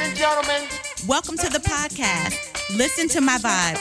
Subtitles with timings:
[0.00, 0.68] Ladies and gentlemen,
[1.06, 2.34] welcome to the podcast.
[2.74, 3.76] Listen to my vibe.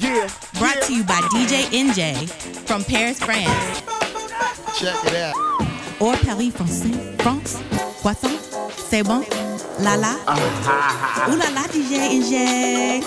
[0.00, 0.28] Yeah.
[0.58, 0.80] Brought yeah.
[0.80, 2.28] to you by DJ Enjay
[2.66, 3.82] from Paris, France.
[4.76, 5.36] Check it out.
[6.00, 6.82] Or Paris France.
[7.22, 7.62] France,
[8.02, 8.36] Poisson,
[8.76, 9.24] c'est bon,
[9.78, 10.16] la la.
[10.26, 11.32] Uh-huh.
[11.32, 13.02] Ooh la la, DJ Enjay.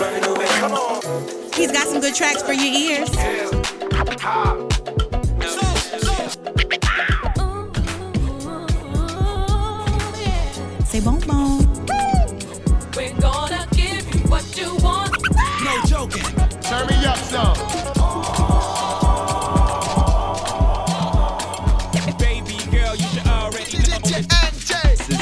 [0.58, 1.52] Come on.
[1.52, 3.14] He's got some good tracks for your ears.
[3.14, 3.70] Yeah.
[10.90, 11.59] c'est bon, bon.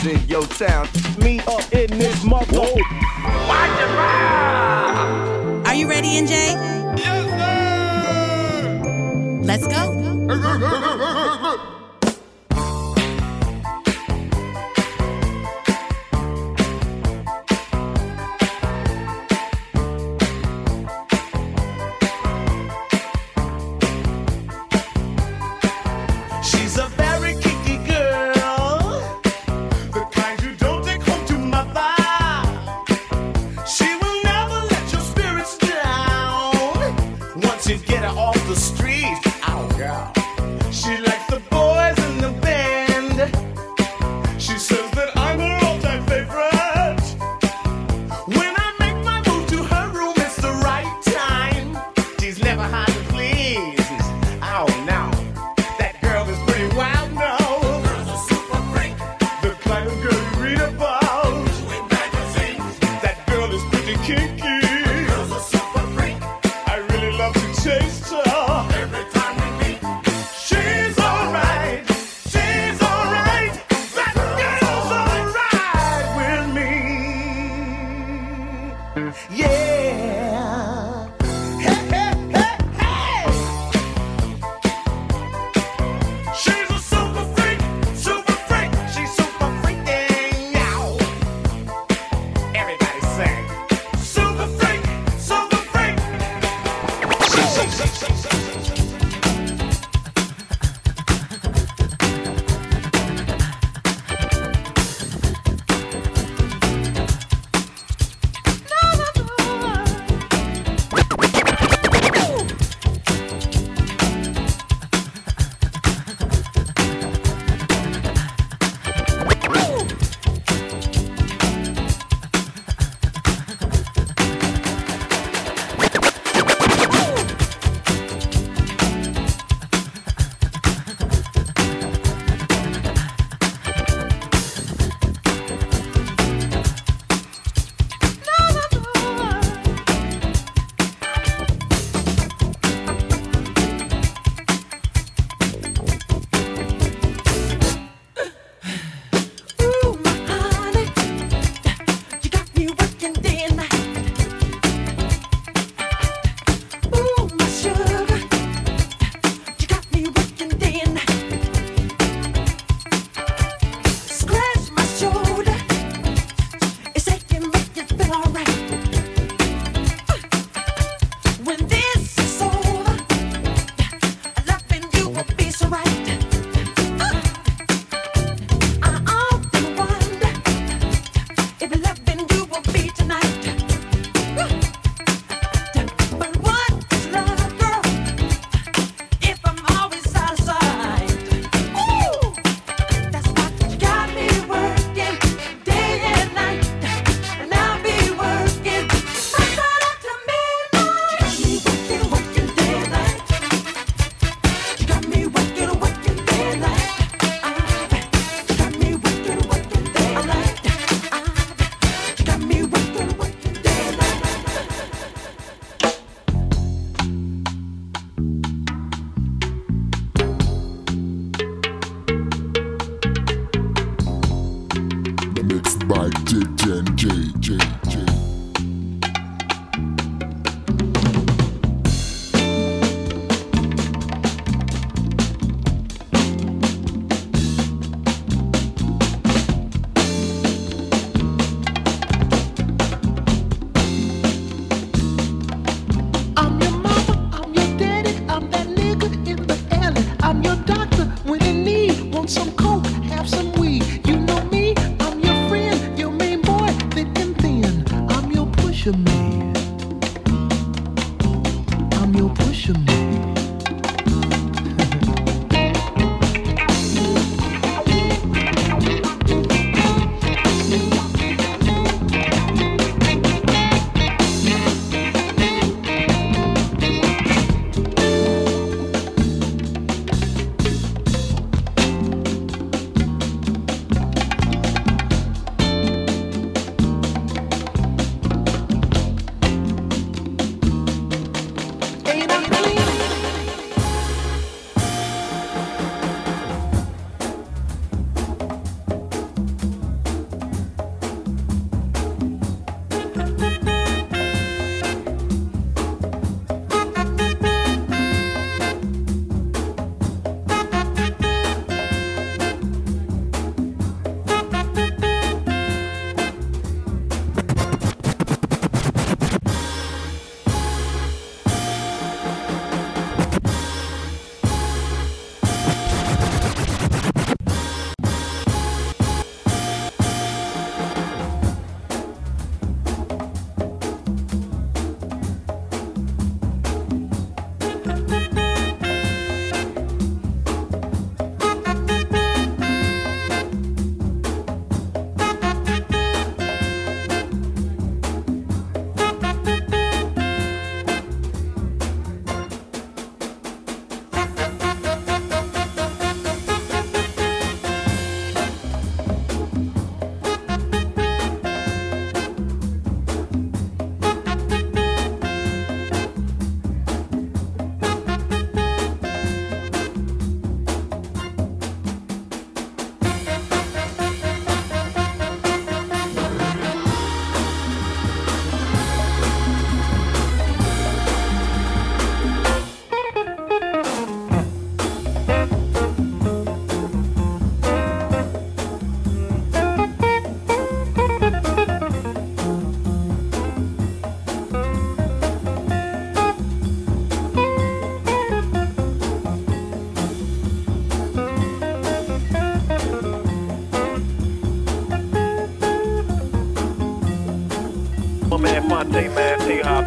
[0.09, 0.89] in your town.
[1.19, 2.61] Me up in this mother.
[2.61, 2.89] Watch
[5.67, 6.78] Are you ready, Enjay?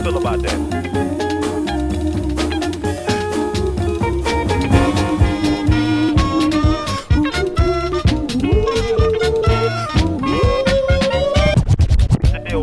[0.04, 0.92] feel about that?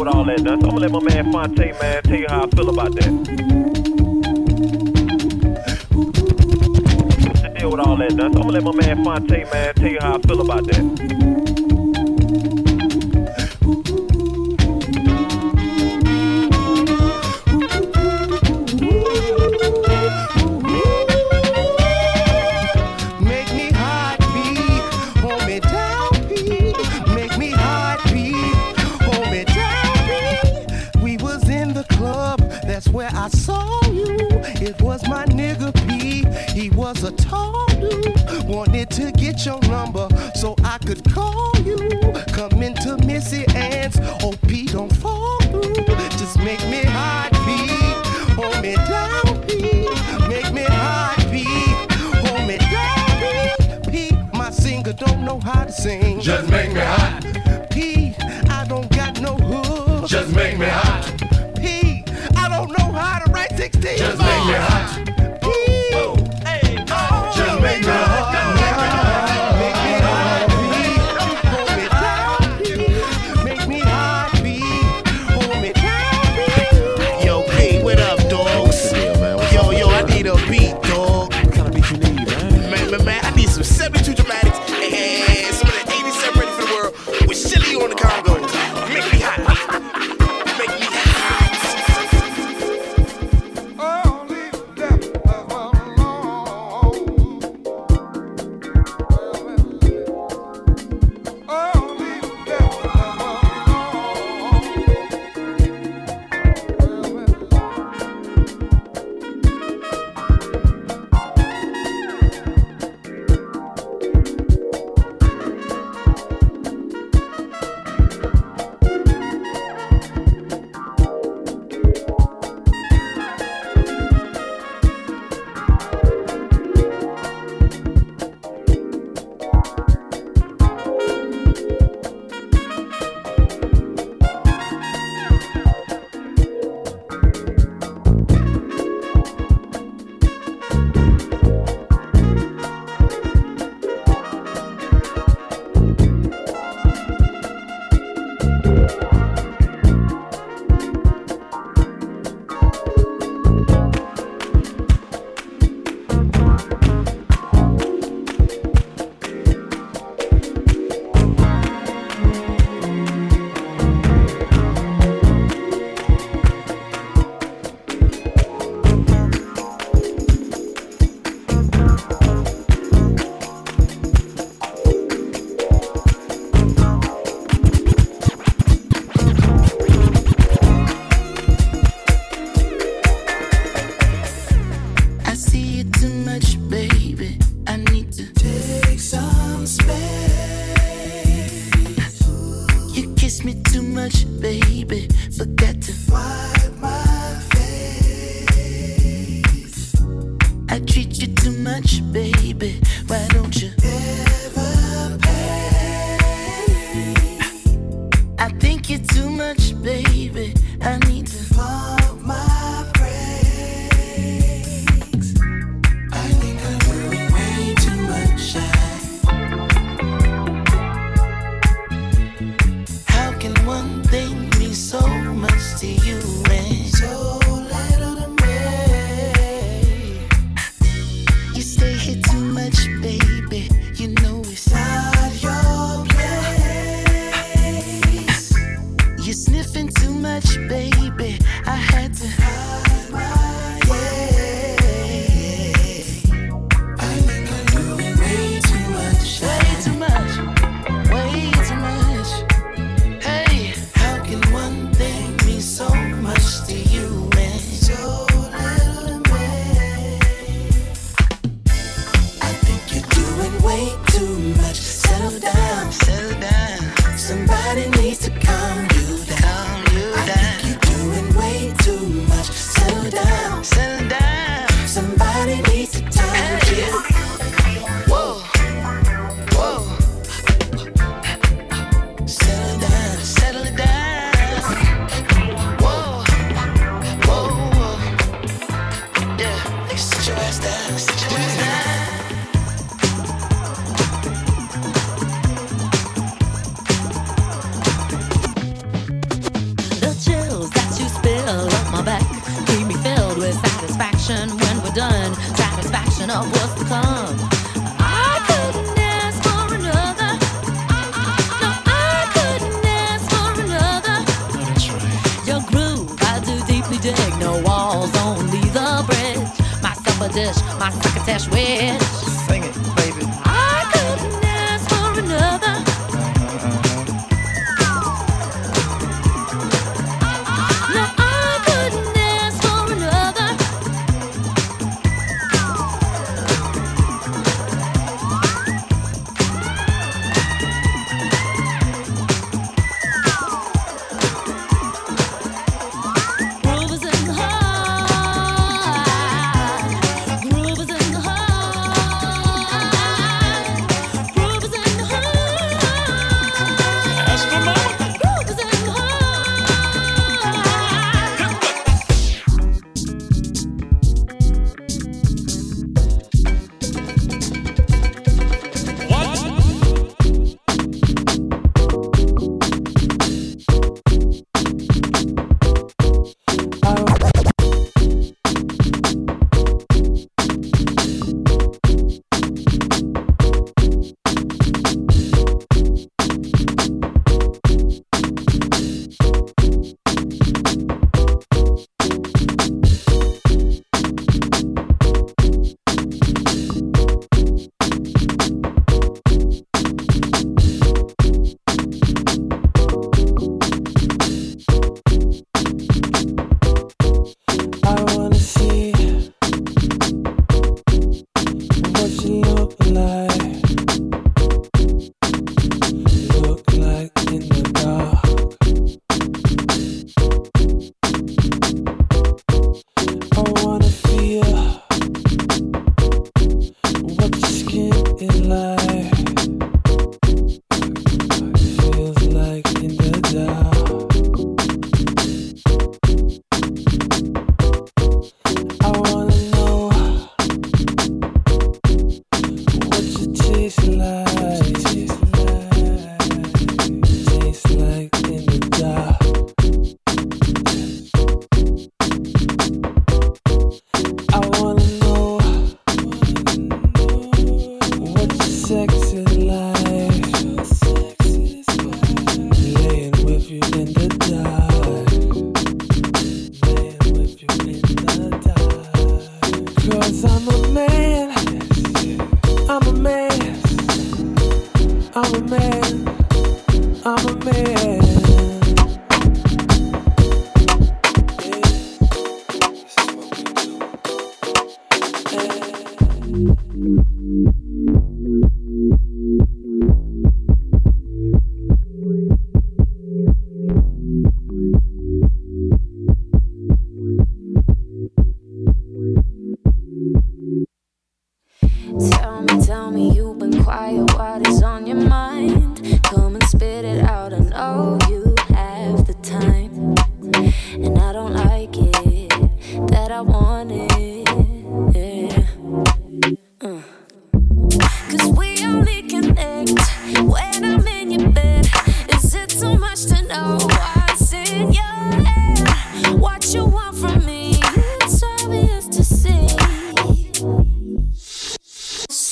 [0.08, 0.46] all that.
[0.46, 3.12] I'm gonna let my man Phonte, man, tell you how I feel about that.
[7.58, 8.16] Deal with all that.
[8.16, 8.20] Done.
[8.20, 11.47] I'm gonna let my man Phonte, man, tell you how I feel about that.
[41.10, 41.57] cold.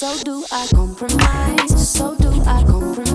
[0.07, 3.06] so do I compromise, so do I compromise.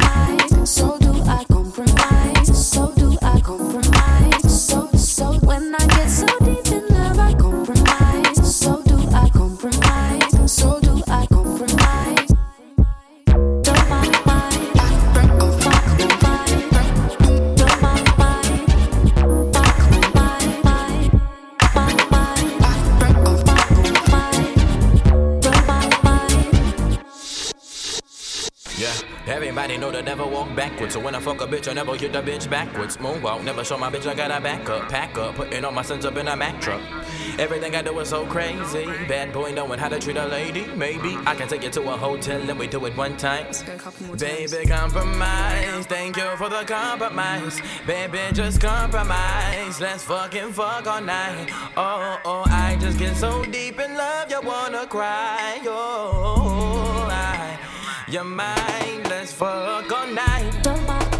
[30.91, 32.97] So when I fuck a bitch, I never hit the bitch backwards.
[32.97, 34.89] Moonwalk, never show my bitch I got a backup.
[34.89, 36.81] Pack up, putting all my sins up in a Mack truck.
[37.39, 38.83] Everything I do is so crazy.
[39.07, 40.65] Bad boy knowing how to treat a lady.
[40.75, 43.45] Maybe I can take you to a hotel and we do it one time.
[44.17, 45.85] Baby, compromise.
[45.85, 47.61] Thank you for the compromise.
[47.87, 49.79] Baby, just compromise.
[49.79, 51.51] Let's fucking fuck all night.
[51.77, 55.61] Oh, oh, I just get so deep in love, you wanna cry.
[55.63, 57.57] Oh, I,
[58.09, 58.90] you're mine
[59.29, 61.10] fuck all night.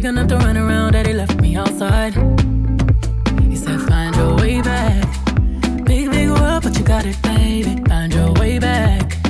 [0.00, 2.14] big enough to run around that he left me outside.
[3.50, 5.04] He said, Find your way back.
[5.84, 7.82] Big, big world, but you got it, baby.
[7.86, 9.22] Find your way back.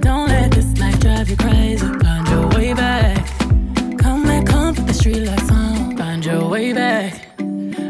[0.00, 1.86] Don't let this life drive you crazy.
[1.86, 3.24] Find your way back.
[3.98, 5.96] Come back home for the street light song.
[5.96, 7.12] Find your way back.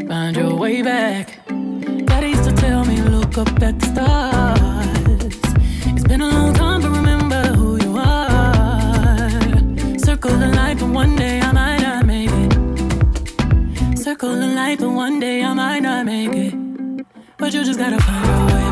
[0.07, 1.39] Find your way back.
[1.47, 4.98] Daddy used to tell me, Look up at the stars.
[15.09, 16.53] One day I might not make it,
[17.39, 18.68] but you just gotta find a way.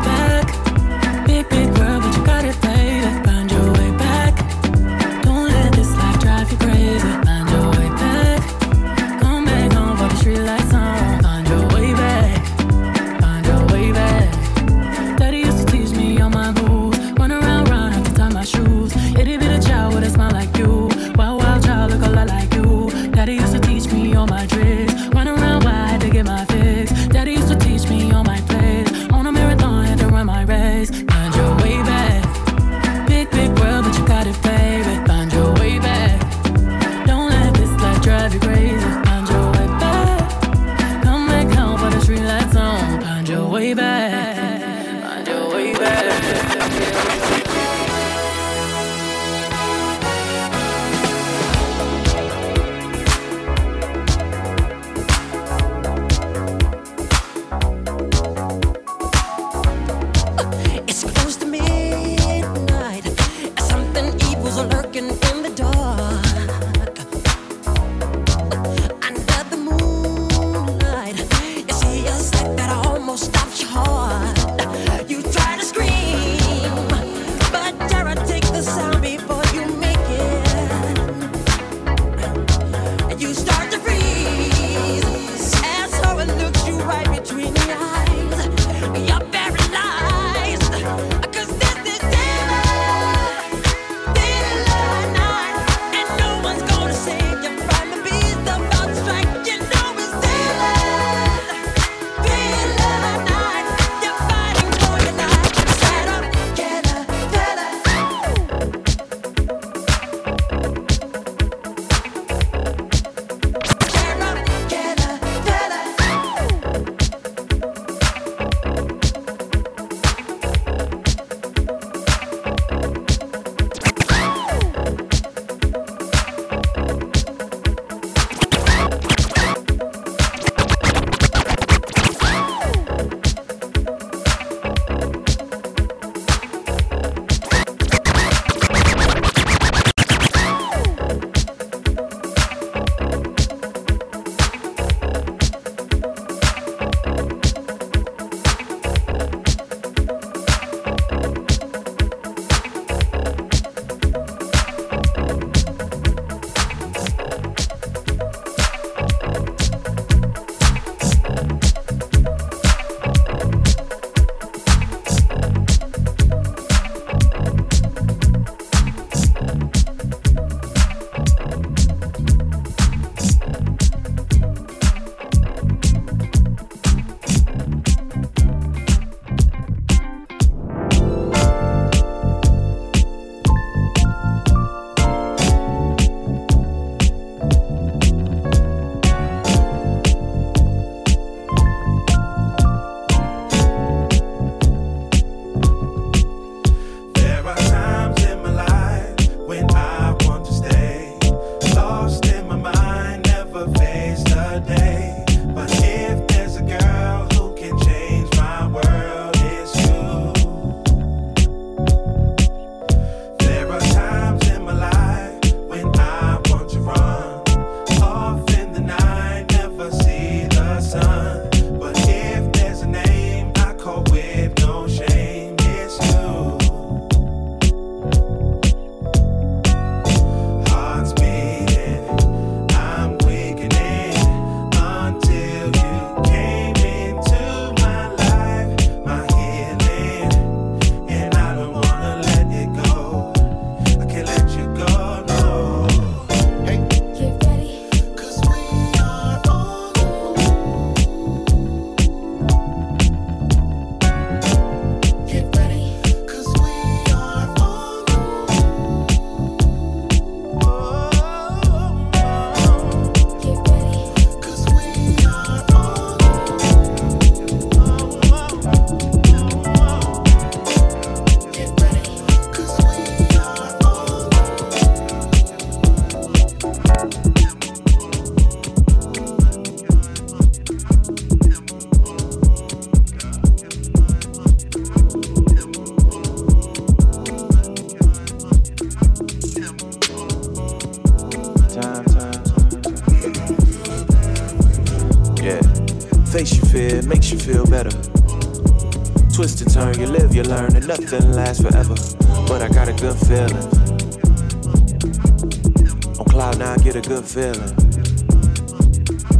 [307.28, 307.74] Feeling.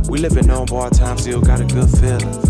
[0.09, 2.47] We living on bar time, still got a good feeling.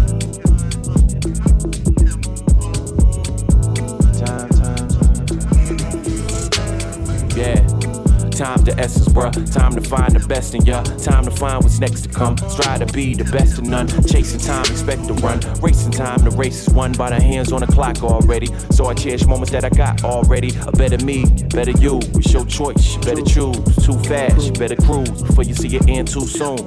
[10.54, 10.82] In ya.
[10.82, 12.37] Time to find what's next to come.
[12.48, 13.88] Strive to be the best of none.
[14.06, 15.40] Chasing time, expect to run.
[15.61, 18.48] Racing time, the race is won by the hands on the clock already.
[18.70, 20.50] So I cherish moments that I got already.
[20.66, 21.98] A better me, better you.
[22.14, 23.56] It's your choice, you better choose.
[23.84, 26.58] Too fast, better cruise before you see it end too soon.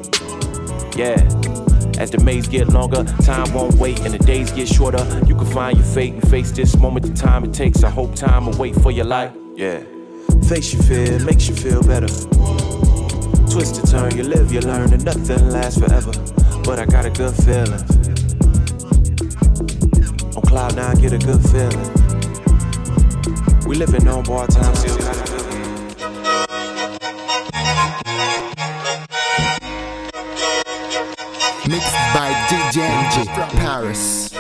[0.96, 1.18] Yeah.
[2.00, 5.04] As the maze get longer, time won't wait and the days get shorter.
[5.28, 7.84] You can find your fate and face this moment the time it takes.
[7.84, 9.32] I hope time will wait for your life.
[9.56, 9.84] Yeah.
[10.48, 12.08] Face your fear, makes you feel better.
[13.52, 16.14] Twist and turn, you live, you learn, and nothing lasts forever.
[16.64, 17.84] But I got a good feeling.
[20.38, 21.92] On cloud nine, get a good feeling.
[23.68, 25.42] We living on bar time, still got a good
[31.68, 33.26] Mixed by DJ
[33.60, 34.31] Paris.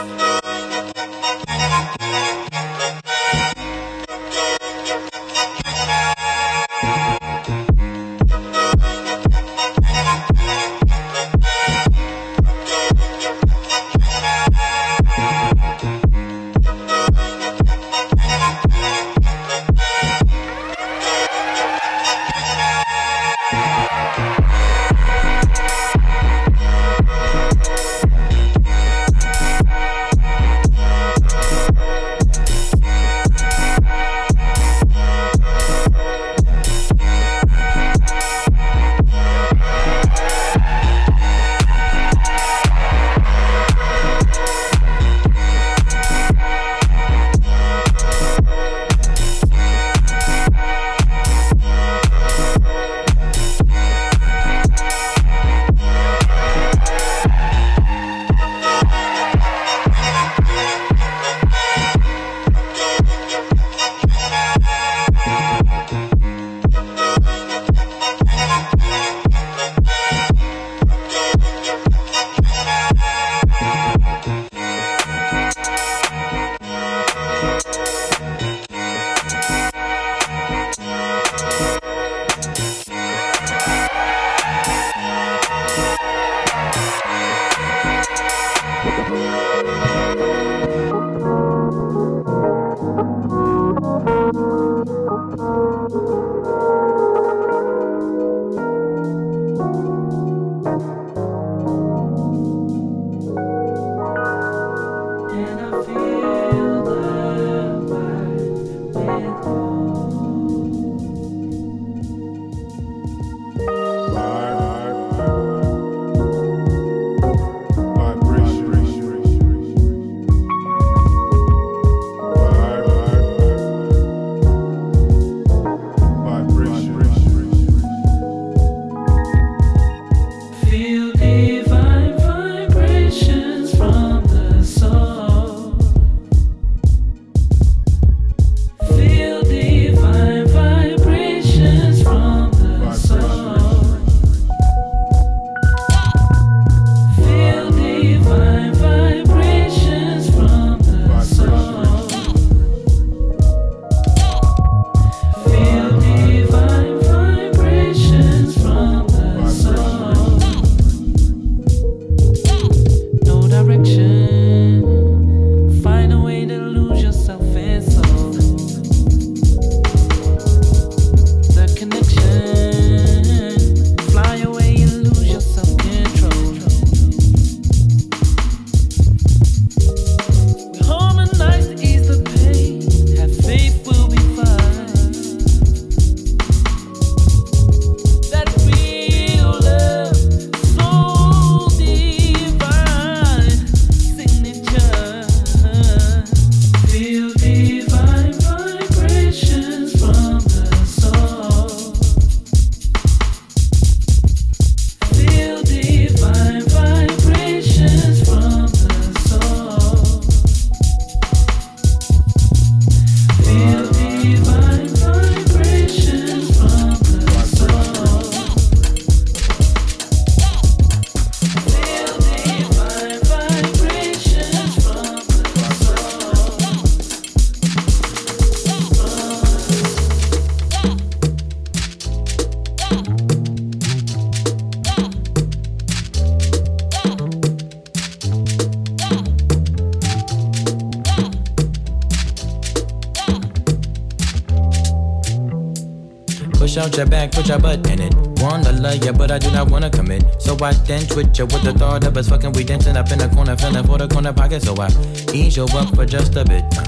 [246.91, 248.13] Out your back, put your butt in it.
[248.41, 250.23] Wanna love ya, but I do not wanna commit.
[250.41, 252.54] So I then twitch ya with the thought of us fucking.
[252.54, 254.63] We dancing up in the corner, feeling for the corner pocket.
[254.63, 254.88] So I
[255.34, 256.63] ease you up for just a bit.
[256.77, 256.84] Uh,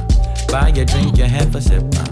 [0.52, 1.84] buy your drink, you half a sip.
[1.96, 2.06] Uh,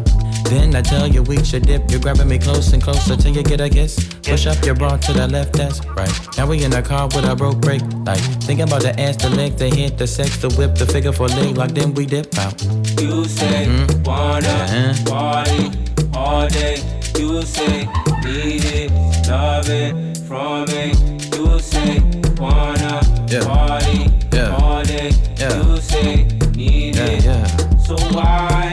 [0.49, 1.89] then I tell you we should dip.
[1.91, 3.97] You're grabbing me close and closer till you get a kiss.
[4.23, 6.37] Push up your bra to the left, that's right.
[6.37, 8.19] Now we in the car with a broke brake light.
[8.45, 11.27] Thinking about the ass, the leg, the hit, the sex, the whip, the figure for
[11.27, 11.69] leg lock.
[11.71, 12.61] Then we dip out.
[12.99, 13.67] You say
[14.05, 14.93] wanna Uh-huh.
[15.05, 15.71] party
[16.13, 16.77] all day.
[17.21, 17.85] You say
[18.23, 18.91] need it,
[19.29, 19.93] love it
[20.27, 20.93] from me.
[21.37, 21.99] You say
[22.39, 23.43] wanna Yeah.
[23.45, 24.55] party Yeah.
[24.57, 25.11] all day.
[25.37, 25.55] Yeah.
[25.61, 27.23] You say need Yeah, it.
[27.23, 27.45] yeah.
[27.85, 28.70] So why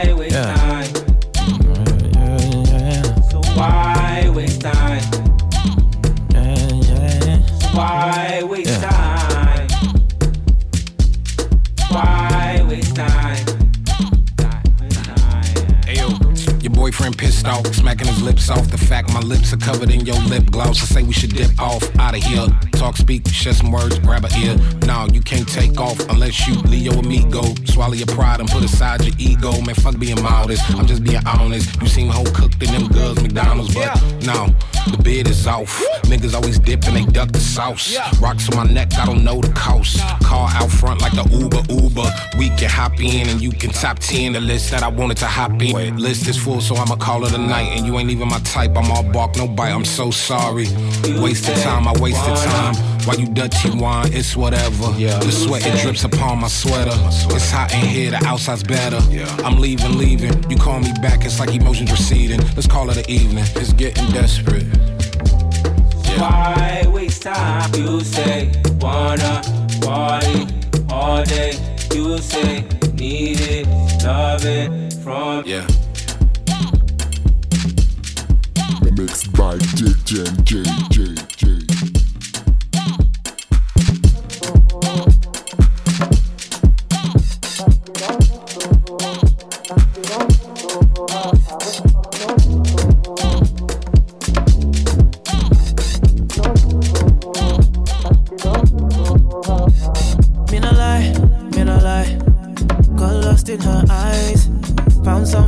[16.89, 18.71] boyfriend pissed off, smacking his lips off.
[18.71, 20.81] The fact my lips are covered in your lip gloss.
[20.81, 22.68] I say we should dip off out of here.
[22.79, 24.55] Talk, speak, share some words, grab a ear.
[24.85, 27.41] No, you can't take off unless you Leo amigo.
[27.65, 29.51] Swallow your pride and put aside your ego.
[29.63, 30.63] Man, fuck being modest.
[30.75, 31.81] I'm just being honest.
[31.81, 34.47] You seem whole cooked in them girls McDonald's, but no,
[34.91, 35.83] the bid is off.
[36.03, 37.97] Niggas always dip and they duck the sauce.
[38.21, 39.99] Rocks on my neck, I don't know the cost.
[40.23, 42.09] Car out front like the Uber Uber.
[42.37, 45.27] We can hop in and you can top 10 the list that I wanted to
[45.27, 45.97] hop in.
[45.97, 47.77] List is full, so I'ma call it a night.
[47.77, 48.77] And you ain't even my type.
[48.77, 49.71] I'm all bark, no bite.
[49.71, 50.67] I'm so sorry.
[51.19, 52.68] Wasted time, I wasted time.
[53.05, 54.13] Why you dirty wine?
[54.13, 54.93] It's whatever.
[54.97, 55.19] Yeah.
[55.19, 56.91] The sweat it drips upon my sweater.
[57.35, 58.99] It's hot in here, the outside's better.
[59.09, 59.27] Yeah.
[59.43, 60.49] I'm leaving, leaving.
[60.49, 62.39] You call me back, it's like emotions receding.
[62.55, 63.45] Let's call it an evening.
[63.55, 64.65] It's getting desperate.
[66.17, 67.73] Why waste time?
[67.75, 68.51] You say
[68.81, 69.41] wanna
[69.81, 70.47] party
[70.89, 71.53] all day.
[71.93, 72.61] You say
[72.93, 73.67] need it,
[74.03, 75.65] love it from yeah.
[78.95, 82.08] Mixed by DJ J J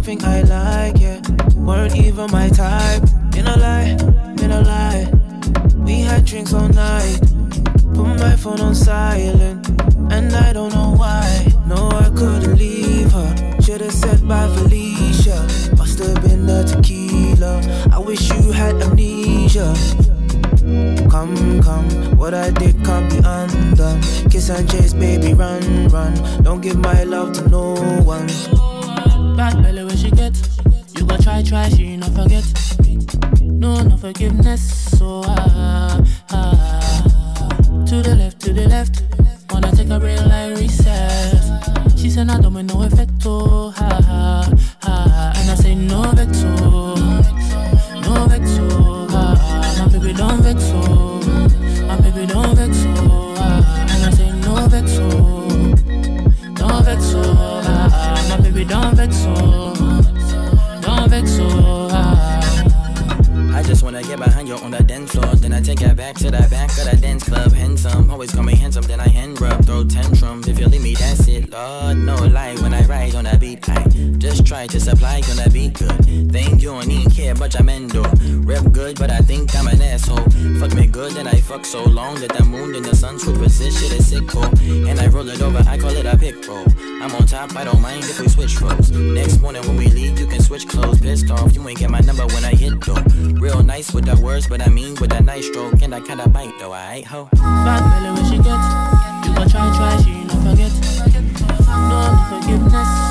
[0.02, 1.22] Found something I like, yeah.
[1.56, 3.04] Weren't even my type.
[3.34, 3.96] Me no lie,
[4.36, 5.08] me no lie.
[5.76, 7.20] We had drinks all night.
[7.94, 9.68] Put my phone on silent,
[10.12, 11.46] and I don't know why.
[11.68, 13.62] No, I couldn't leave her.
[13.62, 15.38] Should've said bye, Felicia.
[15.78, 17.62] Must have been the tequila.
[17.92, 19.76] I wish you had amnesia.
[21.12, 24.02] Come, come, what I did can't be undone.
[24.32, 26.16] Kiss and chase, baby, run, run.
[26.42, 28.28] Don't give my love to no one.
[29.36, 30.36] Bad belly where she get.
[30.96, 32.44] You go try, try, she not forget.
[33.42, 34.62] No, no forgiveness.
[34.98, 37.84] So ah, ah.
[37.88, 39.04] To the left, to the left.
[39.52, 41.98] Wanna take a real like reset.
[41.98, 43.12] She said, I don't make no effect.
[43.26, 44.50] Oh, ha, ha,
[66.02, 67.52] back to the back of the dance club.
[67.54, 68.82] Handsome, always call me handsome.
[68.86, 70.48] Then I hand rub, throw tantrums.
[70.48, 71.52] If you leave me, that's it.
[71.52, 73.70] Lord, no lie when I ride on the beat.
[73.70, 73.84] I
[74.42, 76.32] just try to supply on the beat good.
[76.32, 78.04] Think you don't even care, but I'm endo.
[78.44, 80.24] Rep good, but I think I'm an asshole.
[80.60, 83.98] Fuck me good, then I fuck so long that the moon and the sun superstition
[83.98, 84.52] is sick, oh.
[84.90, 86.66] And I roll it over, I call it a pick roll.
[87.02, 88.92] I'm on top, I don't mind if we switch roles.
[88.92, 91.02] Next morning when we leave, you can switch clothes.
[91.02, 93.02] Pissed off, you ain't get my number when I hit though.
[93.40, 95.82] Real nice with the words, but I mean with a nice stroke.
[95.82, 97.28] And I kinda bite though, I ho.
[97.34, 98.62] Bad belly when she get.
[99.26, 100.14] You go try, try, she
[100.46, 100.74] forget.
[101.68, 103.11] No, no forgiveness.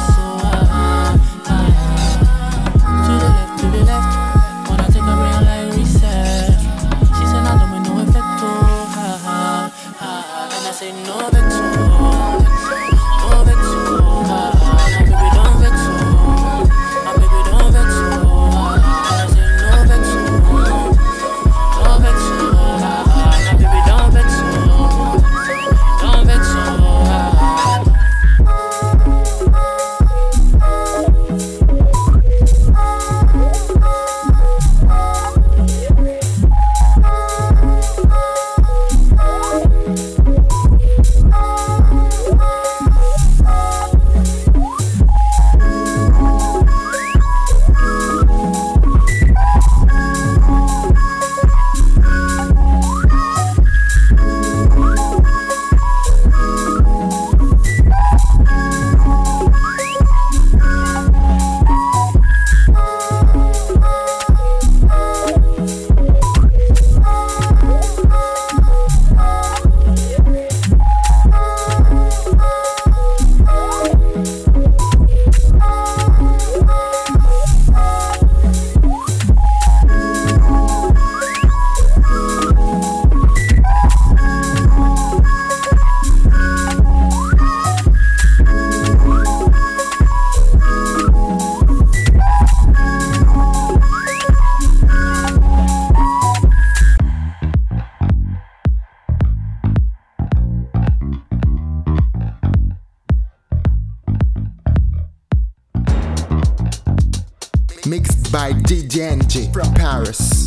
[108.90, 110.46] DJ from Paris.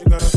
[0.00, 0.33] You gotta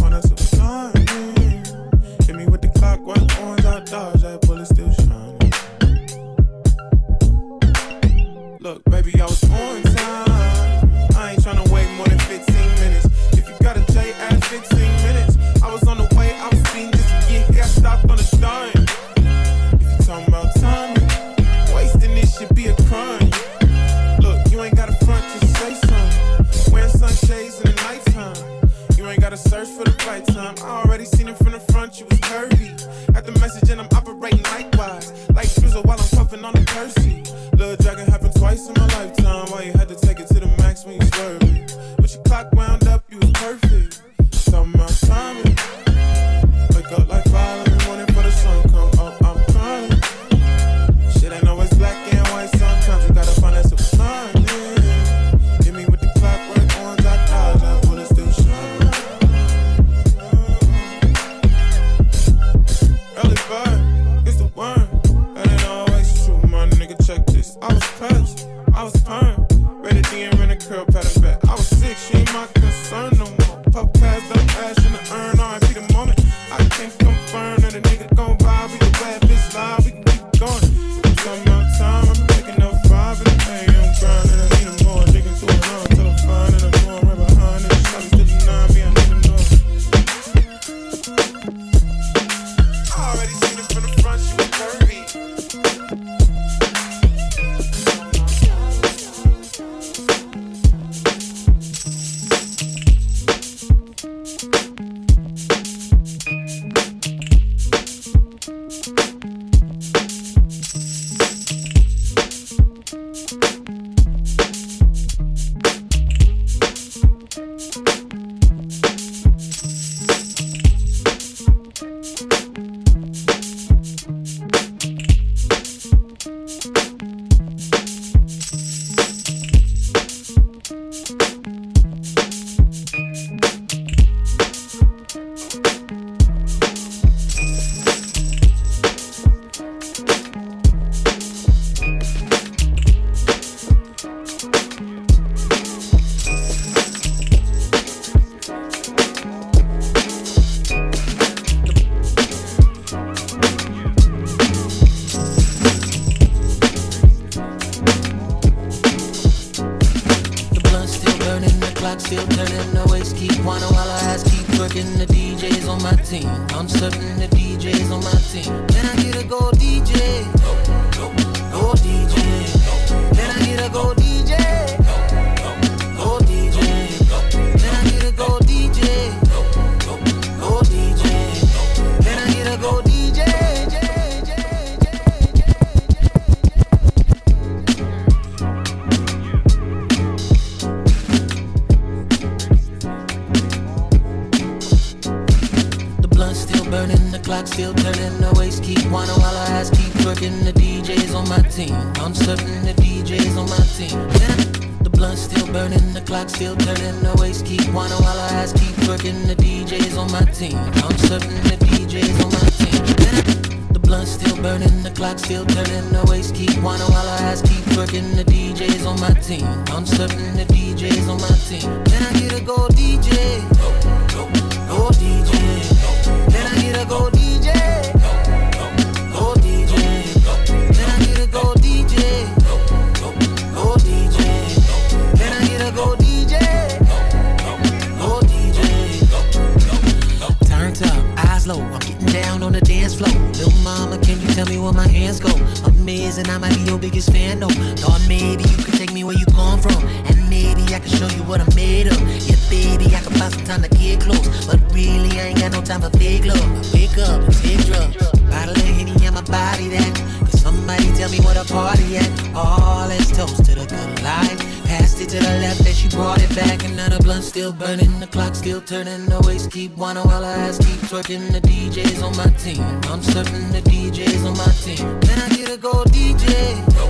[266.37, 267.99] back, the blunt still burning.
[267.99, 271.31] The clock still turning, the waist keep whining while I ass keep twerking.
[271.31, 273.51] The DJs on my team, I'm serving.
[273.51, 274.85] the DJs on my team.
[275.01, 276.29] Then I get a gold DJ,
[276.75, 276.85] go,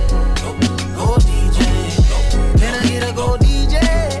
[1.28, 1.60] DJ.
[2.60, 4.17] Then I get a gold DJ.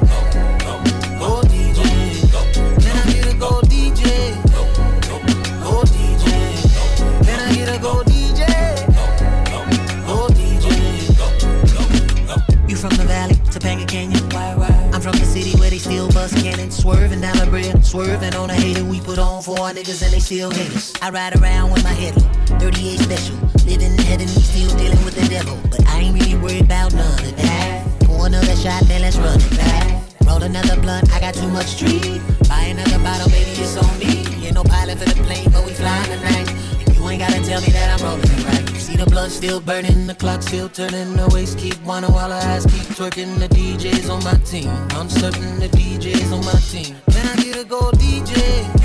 [15.78, 18.84] they still bust cannons, Swerving down my bridge, swerving on a hater.
[18.84, 20.80] We put on for our niggas and they still hater.
[21.02, 22.14] I ride around with my head
[22.50, 23.36] on, 38 special.
[23.64, 25.56] Living in heaven, still dealing with the devil.
[25.70, 27.86] But I ain't really worried about none of that.
[28.00, 30.02] Pour another shot, then let's run it back.
[30.26, 32.20] Roll another blunt, I got too much tree.
[32.48, 34.26] Buy another bottle, baby, it's on me.
[34.46, 36.67] Ain't no pilot for the plane, but we fly tonight
[37.10, 38.68] ain't gotta tell me that I'm rolling it right.
[38.76, 42.48] See the blood still burning, the clock still turning, the waist keep whining while her
[42.50, 43.38] eyes keep twerking.
[43.38, 46.96] The DJ's on my team, I'm certain the DJ's on my team.
[47.10, 48.77] Can I get a gold DJ?